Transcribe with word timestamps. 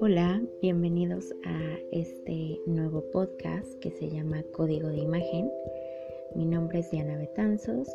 Hola, 0.00 0.42
bienvenidos 0.62 1.34
a 1.44 1.78
este 1.92 2.58
nuevo 2.66 3.02
podcast 3.12 3.74
que 3.80 3.90
se 3.90 4.08
llama 4.08 4.42
Código 4.52 4.88
de 4.88 5.00
Imagen. 5.00 5.50
Mi 6.34 6.46
nombre 6.46 6.78
es 6.78 6.90
Diana 6.90 7.18
Betanzos 7.18 7.88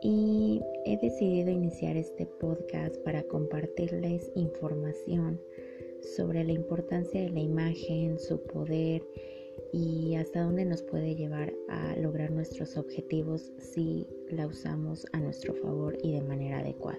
y 0.00 0.60
he 0.84 0.96
decidido 0.98 1.50
iniciar 1.50 1.96
este 1.96 2.26
podcast 2.26 2.96
para 2.98 3.24
compartirles 3.24 4.30
información 4.36 5.40
sobre 6.16 6.44
la 6.44 6.52
importancia 6.52 7.20
de 7.20 7.30
la 7.30 7.40
imagen, 7.40 8.20
su 8.20 8.40
poder 8.42 9.02
y 9.72 10.14
hasta 10.16 10.42
dónde 10.42 10.64
nos 10.64 10.82
puede 10.82 11.14
llevar 11.14 11.52
a 11.68 11.96
lograr 11.96 12.30
nuestros 12.30 12.76
objetivos 12.76 13.52
si 13.58 14.06
la 14.30 14.46
usamos 14.46 15.06
a 15.12 15.20
nuestro 15.20 15.54
favor 15.54 15.96
y 16.02 16.12
de 16.12 16.22
manera 16.22 16.60
adecuada. 16.60 16.98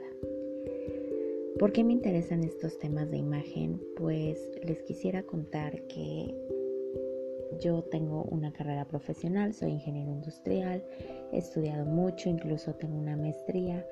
¿Por 1.60 1.74
qué 1.74 1.84
me 1.84 1.94
interesan 1.94 2.44
estos 2.44 2.80
temas 2.80 3.12
de 3.12 3.18
imagen? 3.18 3.82
Pues 3.98 4.40
les 4.64 4.82
quisiera 4.84 5.24
contar 5.24 5.82
que 5.88 6.34
yo 7.60 7.84
tengo 7.84 8.24
una 8.24 8.54
carrera 8.54 8.86
profesional, 8.86 9.54
soy 9.54 9.72
ingeniero 9.72 10.12
industrial, 10.12 10.84
he 11.34 11.38
estudiado 11.38 11.86
mucho, 11.86 12.30
incluso 12.30 12.74
tengo 12.76 12.98
una 12.98 13.18
maestría, 13.18 13.86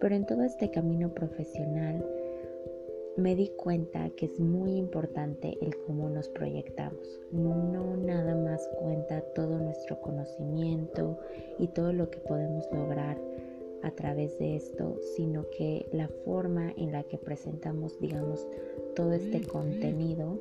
pero 0.00 0.14
en 0.14 0.26
todo 0.26 0.42
este 0.44 0.70
camino 0.70 1.14
profesional 1.14 2.04
me 3.16 3.36
di 3.36 3.48
cuenta 3.56 4.10
que 4.10 4.26
es 4.26 4.40
muy 4.40 4.76
importante 4.76 5.56
el 5.60 5.76
cómo 5.86 6.08
nos 6.08 6.28
proyectamos. 6.28 7.20
No 7.30 7.96
nada 7.96 8.34
más 8.34 8.68
cuenta 8.78 9.20
todo 9.34 9.58
nuestro 9.58 10.00
conocimiento 10.00 11.18
y 11.58 11.68
todo 11.68 11.92
lo 11.92 12.10
que 12.10 12.18
podemos 12.18 12.64
lograr 12.72 13.20
a 13.82 13.90
través 13.92 14.38
de 14.38 14.56
esto, 14.56 14.98
sino 15.14 15.48
que 15.50 15.86
la 15.92 16.08
forma 16.08 16.72
en 16.76 16.92
la 16.92 17.02
que 17.04 17.18
presentamos, 17.18 18.00
digamos, 18.00 18.46
todo 18.96 19.12
este 19.12 19.42
contenido 19.42 20.40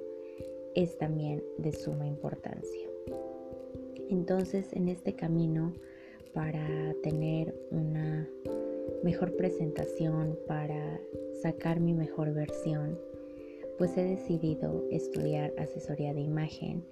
es 0.75 0.97
también 0.97 1.44
de 1.57 1.73
suma 1.73 2.07
importancia. 2.07 2.88
Entonces, 4.09 4.71
en 4.73 4.89
este 4.89 5.13
camino, 5.16 5.73
para 6.33 6.95
tener 7.03 7.53
mejor 9.03 9.35
presentación, 9.35 10.37
para 10.47 10.99
sacar 11.41 11.79
mi 11.79 11.93
mejor 11.93 12.33
versión, 12.33 12.97
pues 13.77 13.97
he 13.97 14.03
decidido 14.03 14.83
estudiar 14.91 15.53
asesoría 15.57 16.13
de 16.13 16.21
imagen 16.21 16.83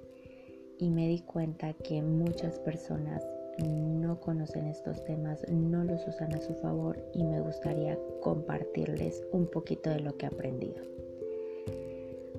y 0.78 0.90
me 0.90 1.08
di 1.08 1.22
cuenta 1.22 1.74
que 1.74 2.02
muchas 2.02 2.60
personas 2.60 3.26
no 3.64 4.20
conocen 4.20 4.68
estos 4.68 5.04
temas, 5.04 5.42
no 5.50 5.84
los 5.84 6.06
usan 6.08 6.34
a 6.34 6.42
su 6.42 6.54
favor 6.56 6.98
y 7.14 7.24
me 7.24 7.42
gustaría 7.42 7.98
compartirles 8.22 9.24
un 9.32 9.48
poquito 9.48 9.90
de 9.90 10.00
lo 10.00 10.18
que 10.18 10.26
he 10.26 10.30
aprendido. 10.30 10.84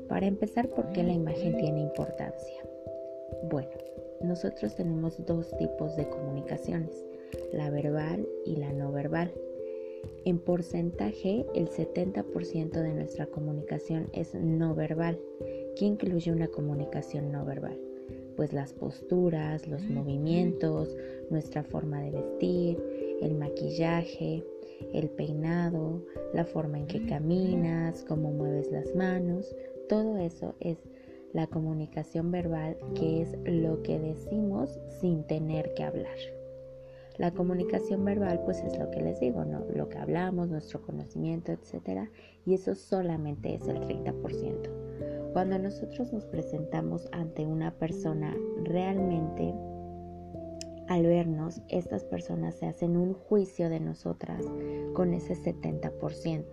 Para 0.08 0.26
empezar, 0.26 0.68
¿por 0.68 0.92
qué 0.92 1.02
la 1.02 1.12
imagen 1.12 1.56
tiene 1.56 1.80
importancia? 1.80 2.62
Bueno, 3.44 3.70
nosotros 4.22 4.74
tenemos 4.74 5.24
dos 5.24 5.50
tipos 5.56 5.96
de 5.96 6.08
comunicaciones, 6.08 7.04
la 7.52 7.70
verbal 7.70 8.26
y 8.44 8.56
la 8.56 8.72
no 8.72 8.92
verbal. 8.92 9.32
En 10.24 10.38
porcentaje, 10.38 11.46
el 11.54 11.68
70% 11.68 12.70
de 12.70 12.94
nuestra 12.94 13.26
comunicación 13.26 14.08
es 14.12 14.34
no 14.34 14.74
verbal, 14.74 15.18
que 15.76 15.84
incluye 15.84 16.32
una 16.32 16.48
comunicación 16.48 17.32
no 17.32 17.44
verbal 17.44 17.78
pues 18.36 18.52
las 18.52 18.72
posturas, 18.72 19.66
los 19.66 19.82
movimientos, 19.88 20.96
nuestra 21.30 21.62
forma 21.62 22.00
de 22.02 22.10
vestir, 22.10 22.82
el 23.20 23.34
maquillaje, 23.34 24.42
el 24.92 25.08
peinado, 25.10 26.02
la 26.34 26.44
forma 26.44 26.78
en 26.78 26.86
que 26.86 27.06
caminas, 27.06 28.04
cómo 28.08 28.32
mueves 28.32 28.70
las 28.70 28.94
manos, 28.94 29.54
todo 29.88 30.18
eso 30.18 30.54
es 30.60 30.78
la 31.32 31.46
comunicación 31.46 32.30
verbal 32.30 32.76
que 32.94 33.22
es 33.22 33.36
lo 33.44 33.82
que 33.82 33.98
decimos 33.98 34.78
sin 35.00 35.24
tener 35.24 35.72
que 35.74 35.84
hablar. 35.84 36.41
La 37.18 37.32
comunicación 37.32 38.04
verbal 38.04 38.40
pues 38.44 38.60
es 38.60 38.78
lo 38.78 38.90
que 38.90 39.02
les 39.02 39.20
digo, 39.20 39.44
¿no? 39.44 39.64
Lo 39.74 39.88
que 39.88 39.98
hablamos, 39.98 40.48
nuestro 40.48 40.82
conocimiento, 40.82 41.52
etcétera, 41.52 42.10
y 42.46 42.54
eso 42.54 42.74
solamente 42.74 43.54
es 43.54 43.68
el 43.68 43.80
30%. 43.80 45.32
Cuando 45.32 45.58
nosotros 45.58 46.12
nos 46.12 46.26
presentamos 46.26 47.08
ante 47.12 47.46
una 47.46 47.72
persona, 47.72 48.36
realmente 48.64 49.54
al 50.88 51.06
vernos, 51.06 51.62
estas 51.68 52.04
personas 52.04 52.56
se 52.56 52.66
hacen 52.66 52.96
un 52.96 53.14
juicio 53.14 53.70
de 53.70 53.80
nosotras 53.80 54.44
con 54.92 55.14
ese 55.14 55.34
70%. 55.34 56.44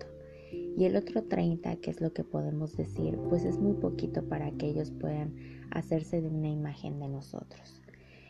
Y 0.78 0.86
el 0.86 0.96
otro 0.96 1.24
30, 1.24 1.76
que 1.78 1.92
es 1.92 2.00
lo 2.00 2.14
que 2.14 2.24
podemos 2.24 2.78
decir, 2.78 3.18
pues 3.28 3.44
es 3.44 3.60
muy 3.60 3.74
poquito 3.74 4.24
para 4.24 4.52
que 4.52 4.68
ellos 4.68 4.92
puedan 4.92 5.36
hacerse 5.72 6.22
de 6.22 6.30
una 6.30 6.50
imagen 6.50 7.00
de 7.00 7.10
nosotros. 7.10 7.79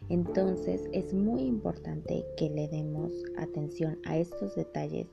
Entonces 0.09 0.89
es 0.91 1.13
muy 1.13 1.41
importante 1.41 2.25
que 2.35 2.49
le 2.49 2.67
demos 2.67 3.11
atención 3.37 3.99
a 4.05 4.17
estos 4.17 4.55
detalles 4.55 5.07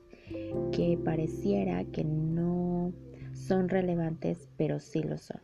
que 0.71 0.99
pareciera 1.03 1.85
que 1.85 2.03
no 2.03 2.91
son 3.33 3.69
relevantes, 3.69 4.49
pero 4.57 4.79
sí 4.79 5.03
lo 5.03 5.17
son. 5.17 5.39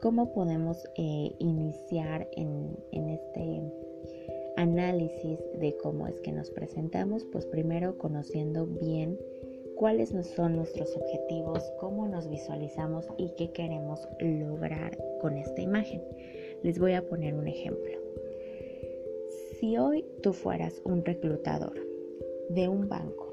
¿Cómo 0.00 0.32
podemos 0.32 0.84
eh, 0.96 1.30
iniciar 1.38 2.28
en, 2.36 2.76
en 2.90 3.08
este 3.08 3.62
análisis 4.56 5.38
de 5.60 5.76
cómo 5.80 6.08
es 6.08 6.20
que 6.20 6.32
nos 6.32 6.50
presentamos? 6.50 7.24
Pues 7.26 7.46
primero 7.46 7.96
conociendo 7.98 8.66
bien 8.66 9.16
cuáles 9.76 10.10
son 10.34 10.56
nuestros 10.56 10.96
objetivos, 10.96 11.62
cómo 11.78 12.08
nos 12.08 12.28
visualizamos 12.28 13.06
y 13.16 13.30
qué 13.36 13.52
queremos 13.52 14.08
lograr 14.18 14.98
con 15.20 15.36
esta 15.36 15.62
imagen. 15.62 16.02
Les 16.62 16.78
voy 16.78 16.94
a 16.94 17.06
poner 17.06 17.34
un 17.34 17.46
ejemplo. 17.46 17.92
Si 19.62 19.76
hoy 19.76 20.04
tú 20.24 20.32
fueras 20.32 20.82
un 20.84 21.04
reclutador 21.04 21.74
de 22.48 22.66
un 22.66 22.88
banco 22.88 23.32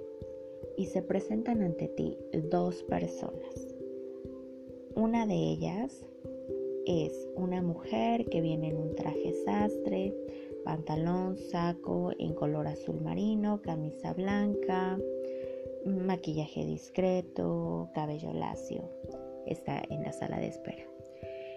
y 0.77 0.85
se 0.85 1.01
presentan 1.01 1.63
ante 1.63 1.87
ti 1.87 2.19
dos 2.51 2.83
personas. 2.83 3.75
Una 4.93 5.25
de 5.25 5.33
ellas 5.33 6.05
es 6.85 7.27
una 7.35 7.63
mujer 7.63 8.25
que 8.25 8.41
viene 8.41 8.69
en 8.69 8.77
un 8.77 8.93
traje 8.93 9.33
sastre, 9.43 10.13
pantalón, 10.63 11.35
saco 11.35 12.11
en 12.19 12.35
color 12.35 12.67
azul 12.67 13.01
marino, 13.01 13.63
camisa 13.63 14.13
blanca, 14.13 14.99
maquillaje 15.83 16.63
discreto, 16.63 17.89
cabello 17.95 18.31
lacio. 18.33 18.87
Está 19.47 19.81
en 19.89 20.03
la 20.03 20.11
sala 20.11 20.39
de 20.39 20.49
espera. 20.49 20.85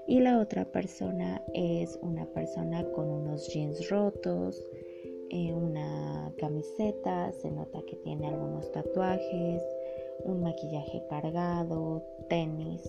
Y 0.07 0.21
la 0.21 0.41
otra 0.41 0.65
persona 0.65 1.43
es 1.55 1.99
una 2.03 2.27
persona 2.27 2.85
con 2.93 3.09
unos 3.09 3.49
jeans 3.49 3.89
rotos, 3.89 4.67
eh, 5.31 5.53
una 5.53 6.33
camiseta, 6.39 7.33
se 7.33 7.51
nota 7.51 7.81
que 7.87 7.97
tiene 7.97 8.29
algunos 8.29 8.71
tatuajes, 8.73 9.63
un 10.25 10.43
maquillaje 10.43 11.03
cargado, 11.09 12.03
tenis. 12.29 12.83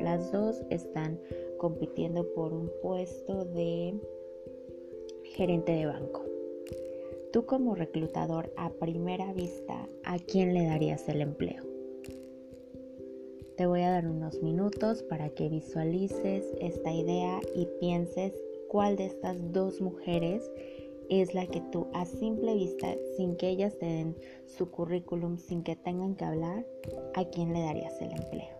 Las 0.00 0.30
dos 0.30 0.62
están 0.70 1.18
compitiendo 1.58 2.26
por 2.34 2.52
un 2.52 2.70
puesto 2.82 3.44
de 3.46 3.94
gerente 5.24 5.72
de 5.72 5.86
banco. 5.86 6.24
Tú 7.32 7.46
como 7.46 7.74
reclutador 7.74 8.52
a 8.56 8.70
primera 8.70 9.32
vista, 9.32 9.88
¿a 10.04 10.18
quién 10.18 10.54
le 10.54 10.66
darías 10.66 11.08
el 11.08 11.20
empleo? 11.20 11.73
Te 13.56 13.66
voy 13.66 13.82
a 13.82 13.90
dar 13.90 14.08
unos 14.08 14.42
minutos 14.42 15.04
para 15.04 15.28
que 15.28 15.48
visualices 15.48 16.44
esta 16.60 16.92
idea 16.92 17.40
y 17.54 17.66
pienses 17.78 18.34
cuál 18.68 18.96
de 18.96 19.06
estas 19.06 19.36
dos 19.52 19.80
mujeres 19.80 20.50
es 21.08 21.34
la 21.34 21.46
que 21.46 21.60
tú 21.70 21.86
a 21.92 22.04
simple 22.04 22.54
vista, 22.54 22.96
sin 23.16 23.36
que 23.36 23.50
ellas 23.50 23.78
te 23.78 23.86
den 23.86 24.16
su 24.46 24.70
currículum, 24.72 25.38
sin 25.38 25.62
que 25.62 25.76
tengan 25.76 26.16
que 26.16 26.24
hablar, 26.24 26.66
a 27.14 27.24
quién 27.26 27.52
le 27.52 27.60
darías 27.60 28.00
el 28.00 28.10
empleo. 28.10 28.56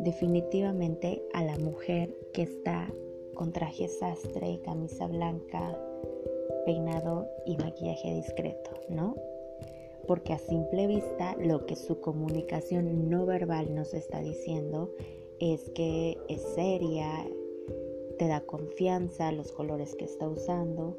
Definitivamente 0.00 1.22
a 1.34 1.44
la 1.44 1.56
mujer 1.58 2.12
que 2.32 2.42
está 2.42 2.92
con 3.34 3.52
traje 3.52 3.86
sastre, 3.86 4.60
camisa 4.64 5.06
blanca, 5.06 5.78
peinado 6.66 7.28
y 7.46 7.56
maquillaje 7.56 8.12
discreto, 8.12 8.72
¿no? 8.88 9.14
Porque 10.06 10.32
a 10.32 10.38
simple 10.38 10.86
vista 10.86 11.36
lo 11.38 11.66
que 11.66 11.76
su 11.76 12.00
comunicación 12.00 13.08
no 13.08 13.26
verbal 13.26 13.74
nos 13.74 13.94
está 13.94 14.20
diciendo 14.20 14.90
es 15.40 15.70
que 15.70 16.18
es 16.28 16.42
seria, 16.54 17.26
te 18.18 18.28
da 18.28 18.40
confianza 18.40 19.32
los 19.32 19.52
colores 19.52 19.96
que 19.96 20.04
está 20.04 20.28
usando 20.28 20.98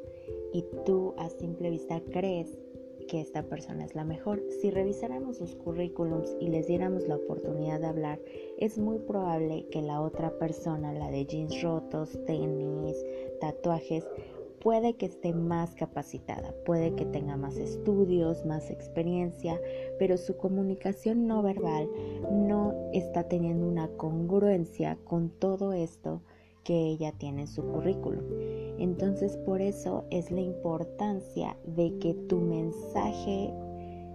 y 0.52 0.64
tú 0.84 1.14
a 1.18 1.30
simple 1.30 1.70
vista 1.70 2.02
crees 2.10 2.58
que 3.06 3.20
esta 3.20 3.44
persona 3.44 3.84
es 3.84 3.94
la 3.94 4.04
mejor. 4.04 4.42
Si 4.60 4.70
revisáramos 4.70 5.36
sus 5.38 5.54
currículums 5.54 6.36
y 6.40 6.48
les 6.48 6.66
diéramos 6.66 7.06
la 7.06 7.16
oportunidad 7.16 7.80
de 7.80 7.86
hablar, 7.86 8.20
es 8.58 8.78
muy 8.78 8.98
probable 8.98 9.66
que 9.70 9.82
la 9.82 10.00
otra 10.00 10.36
persona, 10.38 10.92
la 10.92 11.10
de 11.10 11.24
jeans 11.24 11.62
rotos, 11.62 12.18
tenis, 12.26 12.96
tatuajes, 13.40 14.04
puede 14.66 14.94
que 14.94 15.06
esté 15.06 15.32
más 15.32 15.76
capacitada, 15.76 16.52
puede 16.64 16.96
que 16.96 17.04
tenga 17.04 17.36
más 17.36 17.56
estudios, 17.56 18.44
más 18.44 18.68
experiencia, 18.68 19.60
pero 19.96 20.16
su 20.16 20.36
comunicación 20.36 21.28
no 21.28 21.40
verbal 21.40 21.88
no 22.32 22.74
está 22.92 23.28
teniendo 23.28 23.68
una 23.68 23.86
congruencia 23.96 24.98
con 25.04 25.30
todo 25.30 25.72
esto 25.72 26.20
que 26.64 26.74
ella 26.74 27.12
tiene 27.12 27.42
en 27.42 27.46
su 27.46 27.62
currículum. 27.62 28.24
Entonces 28.80 29.36
por 29.36 29.60
eso 29.60 30.04
es 30.10 30.32
la 30.32 30.40
importancia 30.40 31.56
de 31.64 31.96
que 32.00 32.14
tu 32.14 32.40
mensaje 32.40 33.54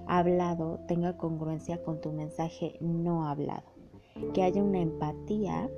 hablado 0.06 0.81
tenga 0.86 1.15
congruencia 1.15 1.81
con 1.81 2.01
tu 2.01 2.12
mensaje 2.12 2.75
no 2.81 3.25
hablado. 3.25 3.71
Que 4.33 4.44
haya 4.44 4.62
una 4.62 4.81
empatía 4.81 5.71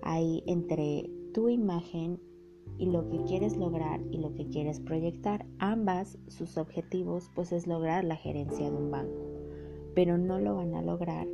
ahí 0.00 0.42
entre 0.46 1.10
tu 1.34 1.50
imagen 1.50 2.18
y 2.78 2.86
lo 2.86 3.08
que 3.08 3.22
quieres 3.24 3.56
lograr 3.56 4.00
y 4.10 4.18
lo 4.18 4.34
que 4.34 4.48
quieres 4.48 4.80
proyectar. 4.80 5.44
Ambas, 5.58 6.16
sus 6.28 6.56
objetivos, 6.56 7.30
pues 7.34 7.52
es 7.52 7.66
lograr 7.66 8.04
la 8.04 8.16
gerencia 8.16 8.70
de 8.70 8.76
un 8.76 8.90
banco. 8.90 9.26
Pero 9.94 10.16
no 10.16 10.38
lo 10.38 10.54
van 10.54 10.74
a 10.74 10.82
lograr 10.82 11.26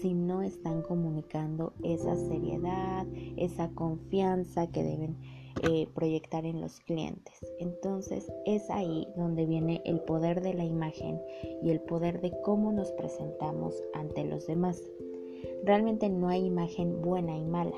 si 0.00 0.14
no 0.14 0.42
están 0.42 0.82
comunicando 0.82 1.72
esa 1.82 2.16
seriedad, 2.16 3.06
esa 3.36 3.70
confianza 3.70 4.66
que 4.66 4.82
deben 4.82 5.16
eh, 5.62 5.86
proyectar 5.94 6.44
en 6.44 6.60
los 6.60 6.80
clientes. 6.80 7.34
Entonces 7.58 8.30
es 8.46 8.68
ahí 8.70 9.06
donde 9.16 9.46
viene 9.46 9.80
el 9.84 10.00
poder 10.00 10.40
de 10.42 10.54
la 10.54 10.64
imagen 10.64 11.20
y 11.62 11.70
el 11.70 11.80
poder 11.80 12.20
de 12.20 12.32
cómo 12.42 12.72
nos 12.72 12.92
presentamos 12.92 13.82
ante 13.94 14.24
los 14.24 14.46
demás. 14.46 14.82
Realmente 15.64 16.08
no 16.08 16.28
hay 16.28 16.46
imagen 16.46 17.00
buena 17.02 17.36
y 17.36 17.44
mala 17.44 17.76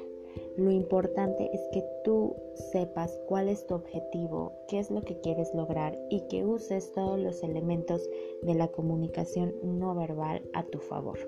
lo 0.56 0.70
importante 0.70 1.50
es 1.52 1.60
que 1.72 1.84
tú 2.04 2.36
sepas 2.72 3.18
cuál 3.26 3.48
es 3.48 3.66
tu 3.66 3.74
objetivo, 3.74 4.52
qué 4.68 4.78
es 4.78 4.90
lo 4.90 5.00
que 5.02 5.20
quieres 5.20 5.54
lograr 5.54 5.98
y 6.10 6.20
que 6.28 6.44
uses 6.44 6.92
todos 6.92 7.18
los 7.18 7.42
elementos 7.42 8.08
de 8.42 8.54
la 8.54 8.68
comunicación 8.68 9.54
no 9.62 9.94
verbal 9.94 10.42
a 10.52 10.64
tu 10.64 10.78
favor. 10.78 11.18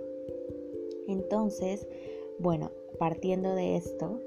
Entonces, 1.08 1.88
bueno, 2.38 2.70
partiendo 2.98 3.54
de 3.54 3.76
esto, 3.76 4.20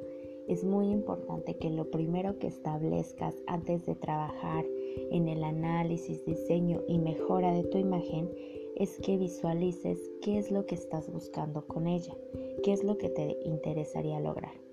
es 0.47 0.63
muy 0.63 0.87
importante 0.87 1.57
que 1.57 1.69
lo 1.69 1.91
primero 1.91 2.39
que 2.39 2.47
establezcas 2.47 3.35
antes 3.45 3.85
de 3.85 3.95
trabajar 3.95 4.65
en 5.11 5.27
el 5.27 5.43
análisis, 5.43 6.25
diseño 6.25 6.81
y 6.87 6.97
mejora 6.97 7.53
de 7.53 7.63
tu 7.65 7.77
imagen 7.77 8.29
es 8.75 8.97
que 8.97 9.17
visualices 9.17 9.99
qué 10.21 10.39
es 10.39 10.51
lo 10.51 10.65
que 10.65 10.75
estás 10.75 11.11
buscando 11.11 11.67
con 11.67 11.85
ella, 11.85 12.15
qué 12.63 12.73
es 12.73 12.83
lo 12.83 12.97
que 12.97 13.09
te 13.09 13.37
interesaría 13.43 14.19
lograr. 14.19 14.68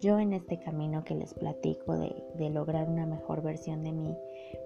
Yo 0.00 0.20
en 0.20 0.32
este 0.32 0.60
camino 0.60 1.02
que 1.02 1.16
les 1.16 1.34
platico 1.34 1.98
de, 1.98 2.50
lograr 2.50 2.88
una 2.88 3.04
mejor 3.04 3.42
versión 3.42 3.82
de 3.82 3.90
mí, 3.90 4.16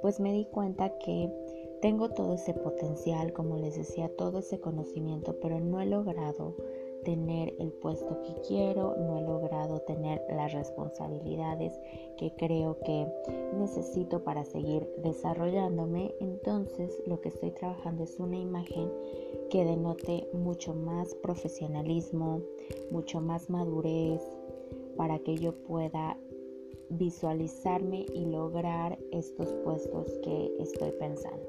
pues 0.03 0.21
me 0.21 0.31
di 0.33 0.45
cuenta 0.45 0.99
que 0.99 1.33
tengo 1.81 2.11
todo 2.11 2.35
ese 2.35 2.53
potencial, 2.53 3.33
como 3.33 3.57
les 3.57 3.77
decía, 3.77 4.15
todo 4.17 4.41
ese 4.41 4.61
conocimiento, 4.61 5.39
pero 5.41 5.59
no 5.59 5.81
he 5.81 5.87
logrado 5.87 6.55
tener 7.05 7.55
el 7.59 7.73
puesto 7.73 8.21
que 8.23 8.35
quiero, 8.47 8.95
no 8.99 9.19
he 9.19 9.23
logrado 9.23 9.81
tener 9.81 10.23
las 10.29 10.53
responsabilidades 10.53 11.81
que 12.17 12.33
creo 12.37 12.79
que 12.81 13.09
necesito 13.59 14.23
para 14.23 14.45
seguir 14.45 14.87
desarrollándome. 15.03 16.15
Entonces 16.21 17.03
lo 17.07 17.21
que 17.21 17.31
estoy 17.31 17.53
trabajando 17.53 18.05
es 18.05 18.21
una 18.21 18.37
imagen 18.37 18.93
que 19.51 19.65
denote 19.65 20.29
mucho 20.35 20.75
más 20.75 21.15
profesionalismo, 21.17 22.43
mucho 22.91 23.21
más 23.21 23.51
madurez, 23.51 24.23
para 24.97 25.19
que 25.21 25.37
yo 25.37 25.55
pueda 25.65 26.17
visualizarme 26.91 28.07
y 28.15 28.27
lograr 28.27 28.99
estos 29.13 29.53
puestos 29.65 30.19
que 30.23 30.55
estoy 30.59 30.91
pensando. 30.93 31.49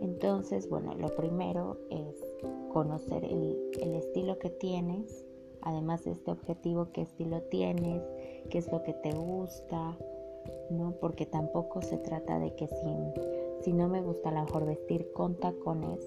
Entonces, 0.00 0.68
bueno, 0.68 0.94
lo 0.94 1.14
primero 1.16 1.78
es 1.90 2.24
conocer 2.72 3.24
el, 3.24 3.94
estilo 3.94 4.38
que 4.38 4.50
tienes, 4.50 5.24
además 5.62 6.04
de 6.04 6.12
este 6.12 6.30
objetivo, 6.30 6.88
qué 6.92 7.02
estilo 7.02 7.42
tienes, 7.42 8.02
qué 8.50 8.58
es 8.58 8.70
lo 8.70 8.82
que 8.82 8.92
te 8.92 9.12
gusta, 9.12 9.96
¿no? 10.70 10.92
Porque 11.00 11.26
tampoco 11.26 11.80
se 11.82 11.96
trata 11.96 12.38
de 12.38 12.54
que 12.54 12.66
si, 12.66 13.62
si 13.62 13.72
no 13.72 13.88
me 13.88 14.02
gusta 14.02 14.28
a 14.28 14.32
lo 14.32 14.44
mejor 14.44 14.66
vestir 14.66 15.10
con 15.12 15.36
tacones 15.36 16.00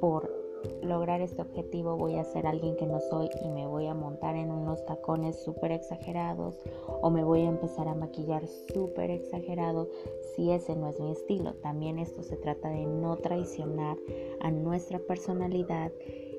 por 0.00 0.39
lograr 0.82 1.20
este 1.20 1.42
objetivo 1.42 1.96
voy 1.96 2.16
a 2.16 2.24
ser 2.24 2.46
alguien 2.46 2.76
que 2.76 2.86
no 2.86 3.00
soy 3.00 3.28
y 3.44 3.48
me 3.48 3.66
voy 3.66 3.86
a 3.86 3.94
montar 3.94 4.36
en 4.36 4.50
unos 4.50 4.84
tacones 4.84 5.42
súper 5.42 5.72
exagerados 5.72 6.58
o 7.02 7.10
me 7.10 7.24
voy 7.24 7.42
a 7.42 7.48
empezar 7.48 7.88
a 7.88 7.94
maquillar 7.94 8.46
súper 8.72 9.10
exagerado 9.10 9.88
si 10.34 10.50
ese 10.50 10.76
no 10.76 10.88
es 10.88 11.00
mi 11.00 11.12
estilo. 11.12 11.54
También 11.54 11.98
esto 11.98 12.22
se 12.22 12.36
trata 12.36 12.68
de 12.68 12.86
no 12.86 13.16
traicionar 13.16 13.96
a 14.40 14.50
nuestra 14.50 14.98
personalidad 14.98 15.92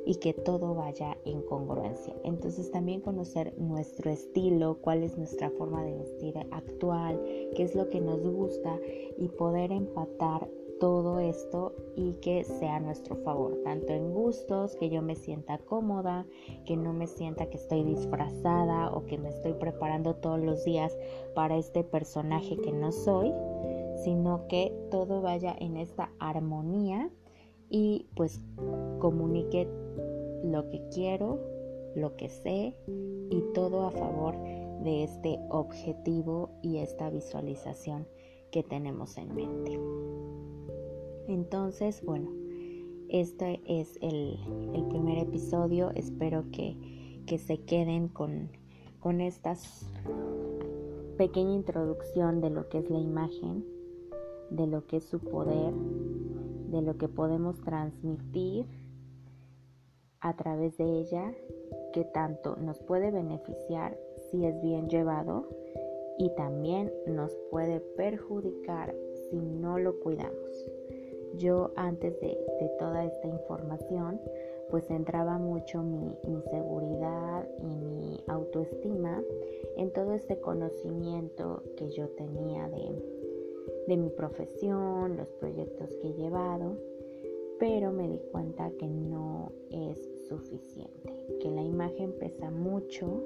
y 0.06 0.16
que 0.16 0.34
todo 0.34 0.74
vaya 0.76 1.18
en 1.26 1.42
congruencia. 1.44 2.16
Entonces 2.24 2.72
también 2.72 3.02
conocer 3.02 3.54
nuestro 3.58 4.10
estilo, 4.10 4.78
cuál 4.82 5.04
es 5.04 5.18
nuestra 5.18 5.50
forma 5.52 5.84
de 5.84 5.98
vestir 5.98 6.36
actual, 6.52 7.22
qué 7.56 7.64
es 7.64 7.76
lo 7.76 7.90
que 7.90 8.02
nos 8.02 8.26
gusta 8.26 8.80
y 9.18 9.28
poder 9.30 9.72
empatar 9.72 10.50
todo 10.82 11.20
esto 11.20 11.76
y 11.96 12.14
que 12.16 12.44
sea 12.44 12.78
a 12.78 12.80
nuestro 12.80 13.16
favor, 13.18 13.62
tanto 13.64 13.94
en 13.94 14.12
gustos, 14.12 14.76
que 14.78 14.90
yo 14.90 15.04
me 15.04 15.16
sienta 15.16 15.60
cómoda, 15.60 16.26
que 16.66 16.76
no 16.76 16.92
me 16.92 17.06
sienta 17.06 17.52
que 17.52 17.58
estoy 17.58 17.84
disfrazada 17.84 18.92
o 18.92 19.06
que 19.06 19.20
me 19.20 19.30
estoy 19.30 19.54
preparando 19.54 20.16
todos 20.16 20.40
los 20.40 20.66
días 20.66 20.98
para 21.36 21.56
este 21.56 21.84
personaje 21.84 22.58
que 22.58 22.72
no 22.72 22.92
soy, 22.92 23.32
sino 24.04 24.48
que 24.48 24.76
todo 24.90 25.22
vaya 25.22 25.56
en 25.60 25.78
esta 25.78 26.10
armonía 26.18 27.12
y 27.70 28.08
pues 28.16 28.42
comunique 28.98 29.70
lo 30.44 30.68
que 30.70 30.82
quiero, 30.92 31.40
lo 31.94 32.16
que 32.16 32.28
sé 32.28 32.76
y 33.30 33.44
todo 33.54 33.86
a 33.86 33.92
favor 33.92 34.36
de 34.84 35.04
este 35.04 35.38
objetivo 35.52 36.50
y 36.64 36.78
esta 36.78 37.12
visualización 37.12 38.08
que 38.50 38.64
tenemos 38.64 39.16
en 39.20 39.36
mente. 39.36 39.80
Entonces, 41.32 42.04
bueno, 42.04 42.30
este 43.08 43.62
es 43.66 43.98
el, 44.02 44.38
primer 44.90 45.18
episodio. 45.20 45.92
Espero 45.96 46.44
que, 46.52 46.76
se 47.38 47.60
queden 47.60 48.10
con, 48.10 48.50
con 49.00 49.22
esta 49.22 49.56
pequeña 51.18 51.54
introducción 51.54 52.42
de 52.42 52.50
lo 52.50 52.68
que 52.68 52.80
es 52.80 52.90
la 52.90 53.00
imagen, 53.00 53.64
de 54.50 54.68
lo 54.68 54.86
que 54.88 54.98
es 54.98 55.06
su 55.06 55.20
poder, 55.20 55.74
de 56.70 56.82
lo 56.82 56.98
que 56.98 57.08
podemos 57.08 57.62
transmitir 57.62 58.66
a 60.20 60.36
través 60.36 60.76
de 60.76 61.00
ella, 61.00 61.34
que 61.94 62.04
tanto 62.04 62.58
nos 62.58 62.80
puede 62.80 63.10
beneficiar 63.10 63.98
si 64.30 64.46
es 64.46 64.62
bien 64.62 64.90
llevado 64.90 65.48
y 66.18 66.30
también 66.36 66.92
nos 67.08 67.34
puede 67.50 67.80
perjudicar 67.80 68.94
si 69.30 69.38
no 69.38 69.80
lo 69.80 69.98
cuidamos. 70.02 70.66
Yo 71.38 71.72
antes 71.76 72.20
de, 72.20 72.38
toda 72.78 73.06
esta 73.06 73.28
información, 73.28 74.20
pues 74.70 74.90
entraba 74.90 75.38
mucho 75.38 75.84
mi, 75.84 76.18
seguridad 76.50 77.48
y 77.60 77.76
mi 77.76 78.24
autoestima 78.28 79.22
en 79.78 79.92
todo 79.92 80.14
este 80.14 80.40
conocimiento 80.40 81.64
que 81.78 81.90
yo 81.92 82.10
tenía 82.10 82.68
de, 82.70 83.04
de 83.88 83.98
mi 83.98 84.10
profesión, 84.10 85.18
los 85.18 85.30
proyectos 85.34 85.96
que 85.98 86.10
he 86.10 86.14
llevado, 86.14 86.78
pero 87.60 87.92
me 87.92 88.08
di 88.08 88.20
cuenta 88.32 88.72
que 88.80 88.88
no 88.88 89.52
es 89.70 90.10
suficiente, 90.28 91.14
que 91.40 91.52
la 91.52 91.62
imagen 91.62 92.14
pesa 92.14 92.50
mucho 92.50 93.24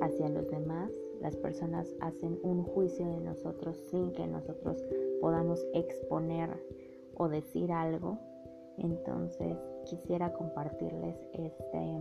hacia 0.00 0.28
los 0.28 0.48
demás, 0.48 0.92
las 1.20 1.36
personas 1.36 1.94
hacen 2.00 2.38
un 2.42 2.62
juicio 2.62 3.06
de 3.06 3.20
nosotros 3.20 3.76
sin 3.90 4.12
que 4.12 4.26
nosotros 4.26 4.84
podamos 5.20 5.64
exponer 5.74 6.50
o 7.14 7.28
decir 7.28 7.72
algo. 7.72 8.18
Entonces 8.78 9.56
quisiera 9.84 10.32
compartirles 10.32 11.16
este 11.32 11.98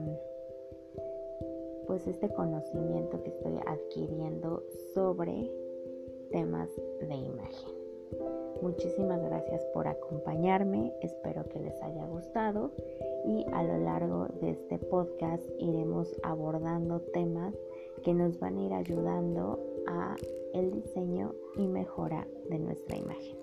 pues 1.88 2.06
este 2.06 2.30
conocimiento 2.30 3.24
que 3.24 3.30
estoy 3.30 3.56
adquiriendo 3.66 4.62
sobre 4.94 5.50
temas 6.32 6.70
de 7.00 7.16
imagen. 7.16 7.78
Muchísimas 8.62 9.24
gracias 9.24 9.64
por 9.74 9.88
acompañarme, 9.88 10.94
espero 11.02 11.48
que 11.48 11.60
les 11.60 11.82
haya 11.82 12.06
gustado 12.06 12.72
y 13.26 13.46
a 13.54 13.64
lo 13.64 13.78
largo 13.78 14.28
de 14.42 14.52
este 14.52 14.80
podcast 14.80 15.44
iremos 15.60 16.14
abordando 16.24 17.00
temas 17.14 17.56
que 18.04 18.14
nos 18.14 18.40
van 18.40 18.58
a 18.58 18.66
ir 18.66 18.74
ayudando 18.74 19.60
el 20.54 20.72
diseño 20.72 21.34
y 21.56 21.68
mejora 21.68 22.28
de 22.50 22.60
nuestra 22.60 22.98
imagen. 22.98 23.38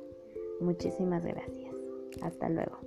Muchísimas 0.61 1.25
gracias. 1.25 1.75
Hasta 2.23 2.49
luego. 2.49 2.79